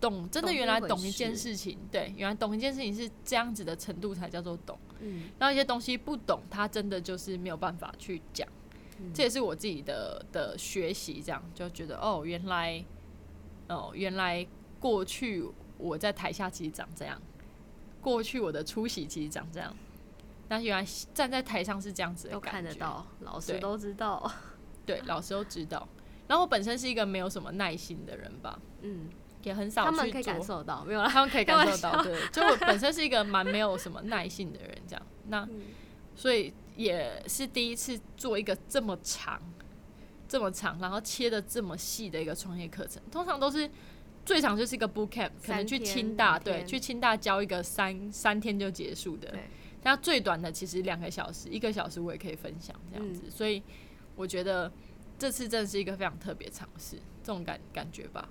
[0.00, 4.78] 懂，真的原来懂一件事情，对，原来懂一件事情是这样子的程度才叫做懂。
[5.00, 8.48] 嗯，然后一些东西不懂，他真的就是没有办法去讲。
[9.14, 12.84] 这也是我自己的的学习，这样就觉得哦，原来，
[13.68, 14.44] 哦，原来
[14.80, 15.44] 过去
[15.76, 17.22] 我在台下其实长这样，
[18.00, 19.72] 过去我的出席其实长这样，
[20.48, 20.84] 那原来
[21.14, 24.28] 站在台上是这样子，都看得到，老师都知道，
[24.84, 25.86] 对，老师都知道。
[26.26, 29.08] 然后我本身是一个没有什么耐心的人吧，嗯。
[29.42, 35.48] 也很少，他们可以感受到，没有，他们可以感受到，对，就我本身是一个蛮没有什么耐性的人，这样，那
[36.14, 39.40] 所以也是第一次做一个这么长、
[40.28, 43.02] 这么长，然后切的这么细的一个创业课程。
[43.10, 43.70] 通常都是
[44.26, 49.32] 最长就是一个 boot camp，可能去清大，对，去清大教一个三三天就结束的。
[49.84, 53.30] 那最短的其实两个小时，一个小时我也可以分享这样子。
[53.30, 53.62] 所以
[54.16, 54.70] 我觉得
[55.16, 58.28] 这次真的是一个非常特别尝试，这种感感觉吧。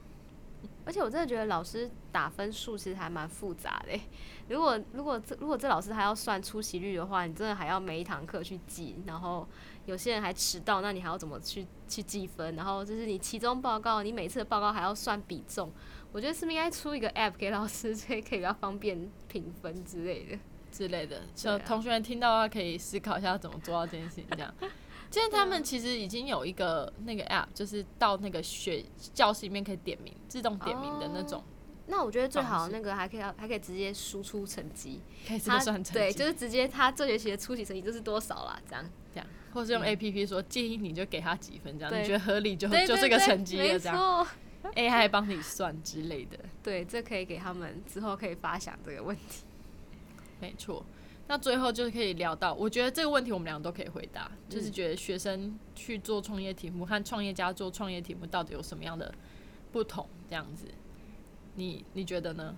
[0.87, 3.99] 而且我真的觉得老师打分数其实还蛮复杂的。
[4.47, 8.95] 如果如果这如果这老师还要算出席率的话，你真的还要每一堂课去记。
[9.05, 9.45] 然后
[9.85, 12.55] 有些人还迟到，那你还要怎么去去计分？
[12.55, 15.69] 然后就是你期中报告，你每次的报告还要算比重。
[16.13, 20.39] 我觉得是不是应该出一个 app 给老师，所以可以比较方便评分之类的
[20.71, 21.23] 之类的。
[21.35, 24.53] 就同学们听到的话，可以思考一下怎么做到这件事情，这样。
[25.09, 31.43] 现在他们其实已经有一个那个 app，就是到那个学教室里面可以点名，自动点名的那种。
[31.87, 35.93] 那我觉得最好那个还可以还可以直接输出成绩，可以直接算成绩。
[35.93, 44.27] 对，就是直接他这学期的出席成绩就是多少啦，这样这样，或是用 app 说建议你就给他几分，这样你觉得合理就就这个成绩了，这样。
[44.73, 46.37] AI 还帮你算之类的。
[46.61, 49.45] 对，这可以给他们之后可以发想这个问题。
[50.41, 50.85] 没错。
[51.29, 59.13] 那最后就是可以聊到，我觉得这个问题我们两个都可以回答，就是觉得学生去做创业题目和创业家做创业题目到底有什么样的
[59.71, 60.07] 不同？
[60.29, 60.65] 这样子，
[61.55, 62.55] 你你觉得呢？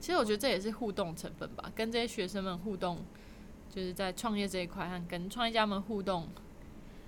[0.00, 2.98] 其实我觉得这也是互动成分吧，跟这些学生们互动，
[3.70, 6.28] 就是在创业这一块和跟创业家们互动，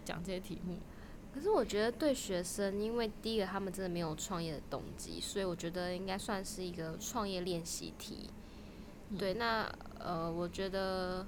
[0.04, 0.78] 讲这些题目。
[1.34, 8.30] 可是我觉得对学生，因为第一个他们真的没有创业的动机，所以我觉得应该算是一个创业练习题。
[9.18, 11.24] 对，那呃，我觉得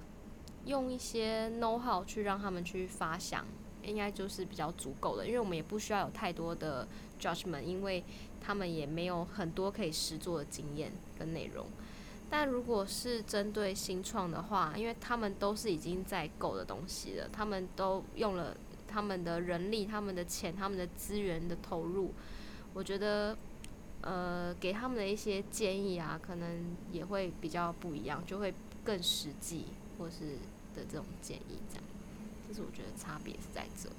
[0.65, 3.45] 用一些 know how 去让他们去发想，
[3.85, 6.89] 应该就是比较足够的，因为我们也不需要有太多的
[7.21, 8.03] judgment，因为
[8.41, 11.67] 他们也没有很多可以实做的经验跟内容。
[12.29, 18.57] 但如果是针对新创的话，因为他们都是已经在够的东西了，他们都用了
[18.89, 22.13] 他们的人力、他们的钱、他们的资源的投入，
[22.75, 23.37] 我觉得。
[24.03, 28.55] 呃，给他们的一些建议啊，可能也会比较不一样，就会
[28.85, 29.65] 更实际，
[29.99, 30.37] 或是
[30.75, 31.85] 的这种建议，这样，
[32.49, 33.91] 就是我觉得差别是在这。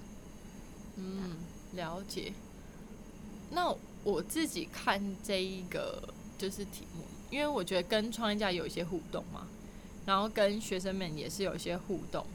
[0.96, 1.36] 嗯，
[1.74, 2.32] 了解。
[3.52, 6.02] 那我自己看这一个
[6.38, 9.48] 就是题目，因为我觉得跟创业家有一些互动嘛，
[10.06, 12.26] 然后跟学生们也是有一些互动。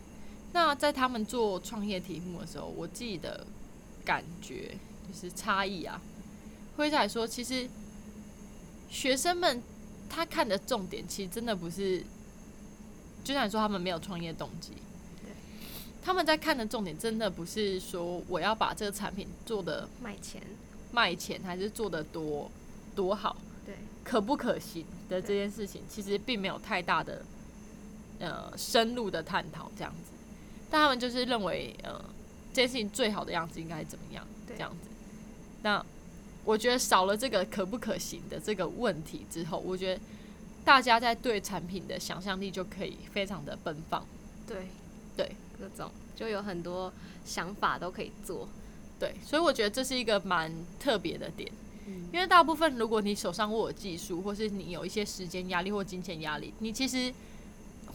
[0.52, 3.46] 那在他们做创业题目的时候，我自己的
[4.04, 4.76] 感觉
[5.08, 6.00] 就是差异啊。
[6.76, 7.68] 会来说，其实
[8.90, 9.62] 学生们
[10.08, 12.02] 他看的重点其实真的不是，
[13.24, 14.72] 就像你说他们没有创业动机，
[16.04, 20.42] 他们在看的重点真的不是说我要把这个产品做的卖钱，
[20.90, 22.50] 卖钱，还是做的多
[22.94, 27.22] 多好，对，可不可行的这件事情，其实并没有太大的
[28.18, 30.10] 呃深入的探讨这样子，
[30.70, 32.04] 但他们就是认为呃
[32.52, 34.88] 这件事情最好的样子应该怎么样这样子，
[35.62, 35.84] 那
[36.44, 40.00] 我觉得少了这个可不可行的这个问题之后，我觉得
[40.64, 44.04] 大家在对产品的想象力就可以非常的奔放。
[44.46, 44.66] 对，
[45.16, 46.92] 对，各种就有很多
[47.24, 48.48] 想法都可以做。
[48.98, 51.50] 对，所以我觉得这是一个蛮特别的点，
[51.86, 57.12] 嗯因为大部分如果你手上握有技术，或是你有一些时间压力或金钱压力，你其实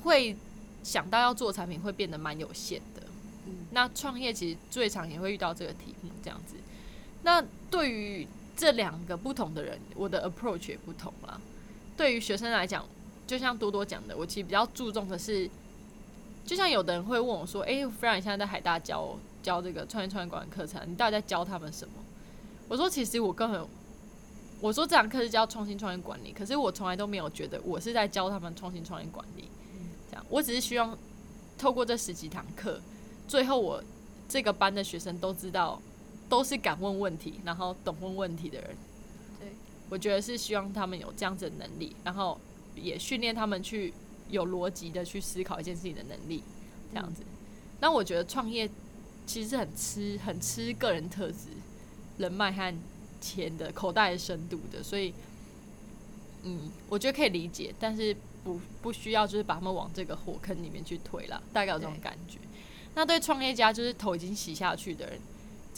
[0.03, 0.35] 会
[0.83, 3.03] 想到要做产品会变得蛮有限的。
[3.45, 6.55] 嗯那创业其实最常也会遇到这个题目这样子。
[7.23, 11.39] 那对于这两个不同的人，我的 approach 也不同啦。
[11.95, 12.85] 对于学生来讲，
[13.25, 15.49] 就像多多讲的，我其实比较注重的是，
[16.45, 21.93] 就像有的人会问我说：“诶 f r a n 你现在在海大教教这个创业创业管理课程，你到底在教他们什么？”
[22.69, 23.67] 我说：“其实我根本，
[24.61, 29.49] 我说这堂课是教创新创业管理，可是我从来都没有觉得我是在教他们创新创业管理。
[30.09, 30.97] 这样，我只是希望
[31.57, 32.79] 透过这十几堂课，
[33.27, 33.83] 最后我
[34.29, 35.81] 这个班的学生都知道，
[36.29, 38.75] 都是敢问问题，然后懂问问题的人。
[39.39, 39.49] 对，
[39.89, 42.39] 我觉得是希望他们有这样子的能力，然后
[42.75, 43.93] 也训练他们去
[44.29, 46.43] 有逻辑的去思考一件事情的能力，
[46.91, 47.23] 这样子。
[47.79, 48.69] 那我觉得创业
[49.25, 51.49] 其实是很吃很吃个人特质、
[52.17, 52.75] 人脉和
[53.21, 55.13] 钱的口袋的深度的，所以，
[56.43, 62.37] 嗯，我觉得可以理解，但是不不需要就是把他们往这个火坑里面去推了，大概有这种感觉。
[62.95, 65.19] 那对创业家就是头已经洗下去的人，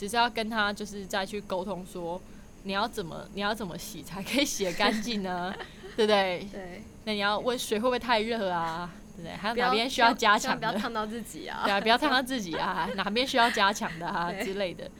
[0.00, 2.18] 只是要跟他就是再去沟通说，
[2.62, 5.54] 你要怎么你要怎么洗才可以洗得干净呢？
[5.94, 6.48] 对不对？
[6.50, 8.90] 对，那你要问水会不会太热啊？
[9.14, 9.36] 对不对？
[9.36, 10.68] 还有哪边需要加强的？
[10.68, 11.60] 不要烫到自己啊。
[11.64, 14.90] 对啊，不要烫到自己啊， 哪边需要加强的啊之类的。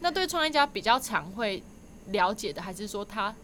[0.00, 1.62] 那对创业家比较常会
[2.06, 3.34] 了解的，还是说他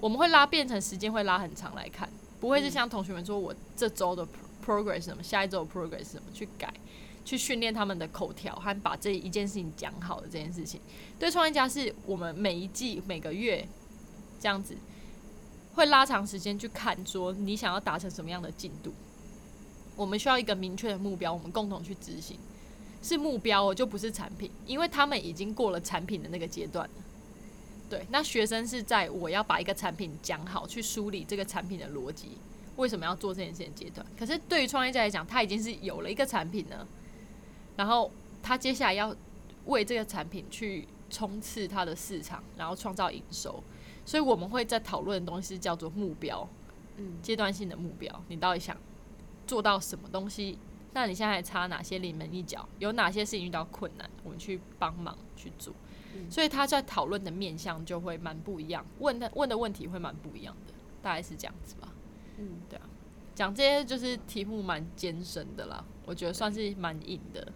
[0.00, 2.08] 我们会拉变成时间会拉很长来看，
[2.40, 4.26] 不会是嗯像同学们说我这周的
[4.64, 6.72] pro- progress 什么，下一周的 progress 什么去改，
[7.24, 10.80] 去训练他们的口条和把这一件事情讲好的这件事情。
[11.18, 13.66] 对创业家是我们每一季每个月
[14.38, 14.76] 这样子
[15.74, 18.92] 会拉长时间去看，说你想要达成什么样的进度。
[19.96, 22.38] 我们需要一个明确的目标，我们共同去执行。
[23.02, 26.88] 是目标哦，就不是产品，因为他们已经过了产品的那个阶段。
[27.90, 32.38] 对，那学生是在我要把一个产品讲好，去梳理这个产品的逻辑，
[32.76, 34.04] 为什么要做这件事情阶段。
[34.18, 36.88] 可是对于创业家来讲，他已经是有了一个产品了，
[37.76, 38.10] 然后
[38.42, 39.14] 他接下来要
[39.66, 43.62] 为这个产品去冲刺它的市场，然后创造营收。
[44.04, 46.46] 所以我们会在讨论的东西叫做目标，
[46.96, 48.76] 嗯，阶段性的目标，你到底想
[49.46, 50.58] 做到什么东西？
[50.92, 52.68] 那你现在还差哪些临门一脚？
[52.78, 55.72] 有哪些事情遇到困难，我们去帮忙去做。
[56.14, 61.92] 嗯所以他在讨论的面向就会蛮不一样，问的问的问题会蛮不一样的，大概是这样子吧。
[62.38, 62.88] 嗯，对啊，
[63.34, 67.52] 讲这些就是题目蛮艰深的啦，我觉得算是蛮硬的。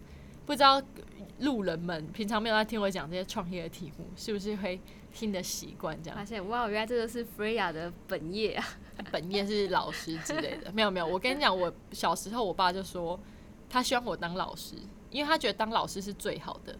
[0.48, 0.82] 不知道
[1.40, 4.80] 路人们平常没有在听我讲这些创业的题目，是不是会
[5.12, 6.24] 听得习惯这样发？
[6.24, 8.64] 现哇，原来这个是 Freya 的本业啊。
[9.12, 11.06] 本业是老师之类的，没有没有。
[11.06, 13.20] 我跟你讲，我小时候我爸就说，
[13.68, 14.74] 他希望我当老师，
[15.10, 16.74] 因为他觉得当老师是最好的。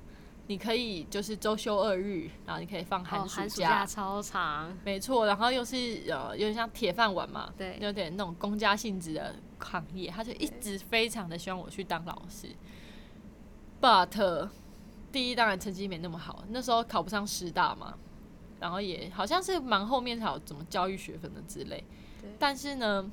[0.47, 4.75] 你可以就是周休二日，然后你可以放哦，寒暑寒暑假，假超长。
[4.83, 5.27] 没错。
[5.27, 12.49] 然后又是呃有点像铁饭碗嘛，对有点那种公家性质的行业，他就一直非常的希望我去当老师。
[13.81, 14.49] But
[15.13, 17.97] 第一当然成绩没那么好，那时候考不上师大嘛，
[18.61, 21.83] 然后也好像是蛮后面才有怎么教育学分的之类
[22.21, 22.31] 对。
[22.39, 23.11] 但是呢，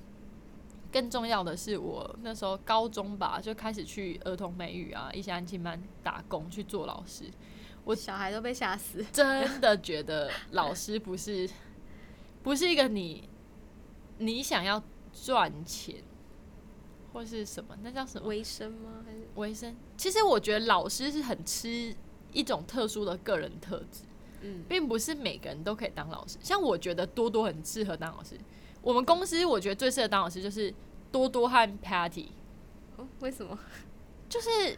[0.91, 7.31] 更重要的是我那时候高中吧就开始去儿童美语啊一些安亲班打工去做老师，
[7.83, 9.05] 我小孩都被吓死。
[9.13, 11.49] 真的觉得老师不是
[12.43, 13.29] 不是一个你
[14.17, 14.81] 你想要
[15.13, 15.95] 赚钱
[17.15, 19.01] 或是什么，那叫什么维生吗？
[19.05, 19.73] 还是维生？
[19.95, 21.95] 其实我觉得老师是很吃
[22.33, 24.01] 一种特殊的个人特质，
[24.41, 26.37] 嗯，并不是每个人都可以当老师。
[26.43, 28.37] 像我觉得多多很适合当老师，
[28.81, 30.73] 我们公司我觉得最适合当老师就是
[31.09, 32.27] 多多和 Patty，
[32.97, 33.57] 哦，为什么？
[34.27, 34.77] 就是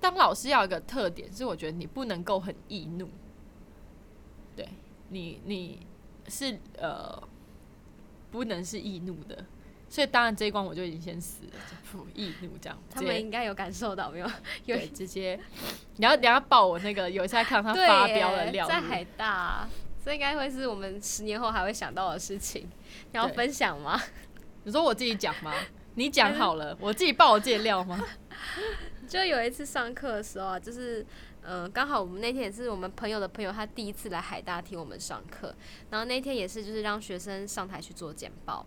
[0.00, 3.08] 当老师要有一个特点，是我觉得你不能够很易怒，
[4.54, 4.68] 对
[5.08, 5.84] 你你
[6.28, 7.20] 是呃
[8.30, 9.44] 不能是易怒的，
[9.96, 12.78] 所以当然这一关我就已经先死了，就不易怒这样。
[12.90, 14.26] 他们应该有感受到没有？
[14.66, 15.40] 有对直接，
[15.96, 19.66] 你要等一下报我那个有一次在看他发飙的料，在海大，
[20.04, 22.68] 这应该会是我们十年后还会想到的事情。
[23.10, 23.98] 你要分享吗？
[24.64, 25.54] 你说我自己讲吗？
[25.96, 27.98] 你讲好了，我自己爆我自己的料吗？
[29.08, 31.00] 就有一次上课的时候啊，就是
[31.40, 35.54] 嗯，呃刚、好我们那天也是我们朋友的朋友，他第一次来海大听我们上课，
[35.88, 38.66] 然后那天也是就是让学生上台去做简报，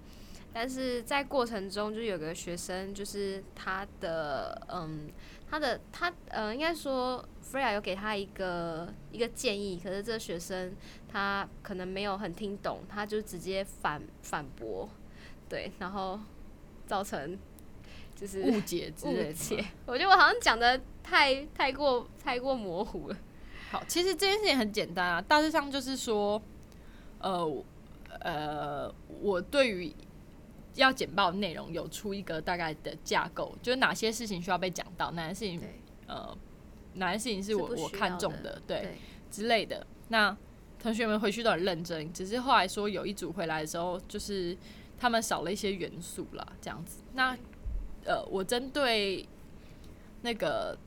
[0.54, 5.10] 但是在过程中就有个学生就是他的嗯，
[5.50, 10.76] 他的他呃，应该说 Freya 有给他一个一个建议，可是这个学生
[11.08, 14.90] 他可能没有很听懂，他就直接反反驳，
[15.48, 16.20] 对，然后
[16.88, 17.38] 造成
[18.16, 19.64] 就是误解之类解。
[19.86, 23.18] 我觉得我好像讲的太太过太过模糊了。
[23.72, 26.42] 好，其实这件事情很简单啊，大致上就是说，
[27.20, 27.64] 呃我
[28.22, 28.92] 呃，
[29.22, 29.94] 我对于
[30.76, 35.62] 要简报内容有出一个大概的架构，就是哪些事情需要被讲到，哪些事情
[36.08, 36.38] 呃，
[36.94, 38.98] 哪些事情是我我看中的，对对
[39.30, 39.86] 之类的。
[40.10, 40.36] 那
[40.80, 44.58] 同学们回去都很认真，只是后来说有一组回来的时候，就是
[44.98, 47.02] 他们少了一些元素啦，这样子。
[47.14, 47.38] 那
[48.06, 49.28] 呃，我针对
[50.22, 50.78] 那个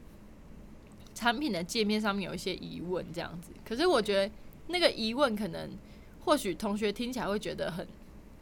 [1.14, 3.52] 产品的界面上面有一些疑问，这样子。
[3.64, 4.32] 可是我觉得
[4.68, 5.70] 那个疑问可能
[6.24, 7.86] 或许同学听起来会觉得很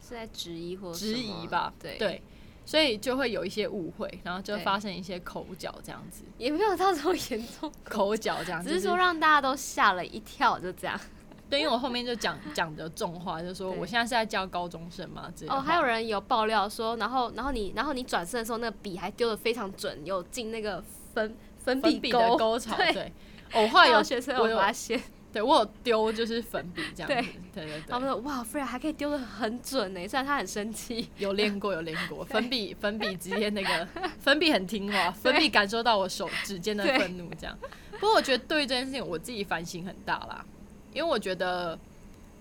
[0.01, 2.21] 是在质疑或质疑吧，对，对，
[2.65, 10.99] 所以就会有一些误会，然后就发生一些口角这样子，也没有到这么严重，口角这样，只是说让大家都吓了一跳，就这样。
[11.49, 20.81] 对，因为我后面就讲讲的重话，就说我现在是在教高中生嘛，哦，还有人有爆料说，然后然后你然后你转身的时候，那个笔还丢的非常准，有进那个
[21.13, 23.13] 粉粉粉笔的沟沟槽，对对，
[23.53, 25.01] 我后来 有学生我发现，
[25.33, 33.87] 对我有丢就是粉笔这样子，对对对，他们说哇 r e 还可以丢的很准呢，虽然他很生气，有练过有练过，粉笔粉笔直接那个
[34.19, 37.57] 粉笔很听话，粉笔感受到我手指尖的愤怒这样。
[37.91, 40.45] 不过我觉得对于这件事情我自己反省很大啦，
[40.91, 41.79] 因为我觉得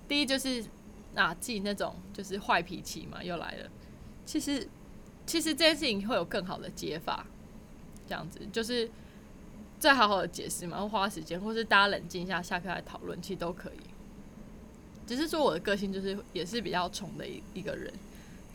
[0.08, 0.64] 第一就是
[1.14, 3.70] 啊自己那种就是坏脾气嘛又来了，
[4.24, 4.66] 其实
[5.26, 7.24] 其实这件事情会有更好的解法，
[8.08, 8.90] 这样子就是
[9.80, 13.80] 再好好的解释嘛，或花时间，或是大家冷静一下，下课来讨论，其实都可以。
[15.06, 17.92] 只是说我的个性就是也是比较宠的一一个人，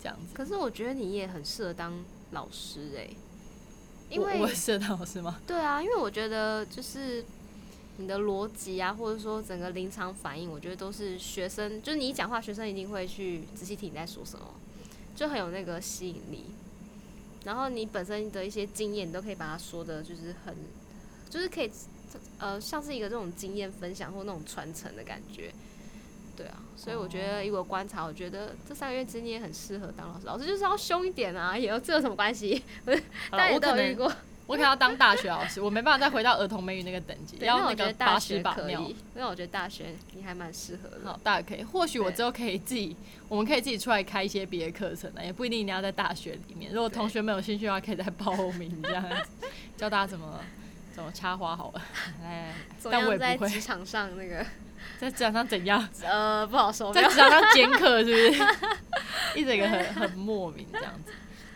[0.02, 0.34] 这样子。
[0.34, 1.94] 可是我觉得你也很适合当
[2.32, 3.10] 老师哎、
[4.10, 5.42] 因我为我是当老师吗？
[5.48, 7.26] 对啊，因为我觉得就是
[7.98, 14.46] 你的逻辑啊，或者说整个临场反应，我觉得都是学生，就是你一讲话，学生一定会去仔细听你在说什么，
[15.16, 16.46] 就很有那个吸引力。
[17.44, 20.56] 然后你本身的一些经验，你都可以把它说的，就是很，
[21.36, 21.70] 就是可以，
[22.40, 25.52] 呃，像是一个这种经验分享或那种传承的感觉。
[26.38, 30.26] 对啊，所以我觉得以我观察，我觉得这三个月之内也很适合当老师。
[30.26, 32.64] 老师就是要凶一点啊，也有这有什么关系？
[33.30, 34.12] 好大家也了我可能都有遇过。
[34.48, 38.82] 我可能要当大学老师，我没办法再回到儿童美语那个等级，对，要那个把屎大学可把尿。
[38.82, 41.00] 以，那我觉得大学你还蛮适合的。
[41.04, 42.96] 好，大家可以，或许我之后可以自己，
[43.28, 46.72] 我们可以自己出来开一些别的课程啊，也不一定一定要在大学里面。
[46.72, 50.40] 如果同学们有兴趣的话，可以再报名这样子，教大家怎么
[50.96, 51.82] 怎么插花好了。
[52.24, 54.46] 来来来，怎么但我也在不会职场上那个
[54.98, 55.86] 在职场上怎样？
[56.04, 58.43] 呃不好说，在职场上兼课是不是？
[59.36, 61.12] 一整个很很莫名这样子。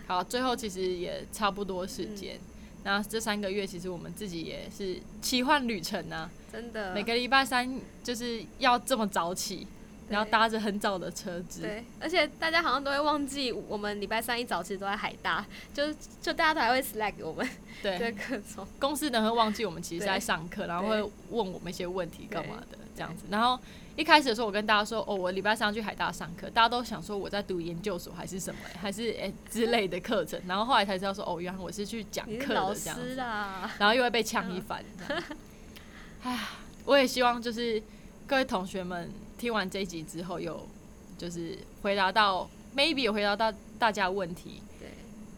[0.08, 2.36] 好，最后其实也差不多时间。
[2.36, 2.40] 嗯
[2.82, 6.30] 那这三个月，其实我们自己也是奇幻旅程啊。
[6.52, 9.68] 真的每个礼拜三就是要这么早起，
[10.10, 11.62] 然后搭着很早的车子。
[11.62, 17.48] 对，而且大家好像都会忘记，我们礼拜三一早其实都在海大，就就大家都还会 slack 我们
[17.82, 23.26] 对，对各种公司人会忘记我们其实是在上课，然后对会问我们一些问题干嘛的对这样子。
[23.30, 23.60] 然后
[23.96, 30.40] 一开始的时候，我跟大家说，哦，我礼拜三要去海大上课，大家都想说我在读研究所还是什么、还是诶、之类的课程。
[30.48, 33.16] 然后后来才知道说，哦，原来我是去讲课的这样子
[33.78, 34.84] 然后又会被呛一番。
[35.08, 35.24] 这样
[36.24, 36.48] 唉，
[36.86, 37.82] 我也希望就是
[38.26, 40.68] 各位同学们听完这一集之后，有
[41.18, 44.90] 就是回答到 maybe 有回答到大家的问题，对，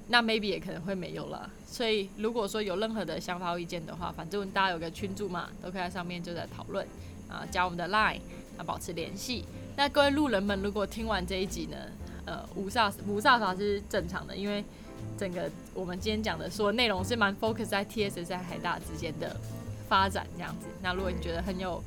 [0.07, 1.47] 那 maybe 也可能会没有了。
[1.67, 6.85] 所以如果说有任何的想法或意见的话，反正大家有个群组嘛，都可以在上面就在讨论
[7.29, 8.19] 啊，加我们的 line，
[8.57, 9.45] 啊保持联系。
[9.77, 11.77] 那各位路人们，如果听完这一集呢，
[12.25, 14.63] 呃，无煞无煞法是正常的，因为
[15.17, 19.37] 整个我们今天讲的所有内容是蛮 focus 在 TS 在海大之间的
[19.87, 20.65] 发展这样子。
[20.81, 21.81] 那如果你觉得很有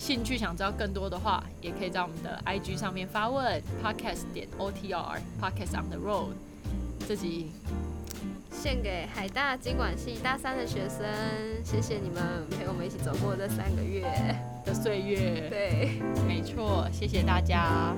[0.00, 6.32] 兴趣，想知道更多的话，也可以在我们的 IG 上面发问，podcast 点 OTR podcast on the road。
[7.06, 7.50] 这集
[8.50, 11.04] 献给海大经管系大三的学生，
[11.62, 14.02] 谢谢你们陪我们一起走过这三个月，
[14.64, 16.00] 的岁月，对。
[16.26, 17.94] 没错，谢谢大家。